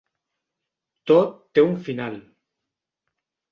Tot 1.11 1.37
té 1.59 1.65
un 1.67 1.77
final. 1.91 2.19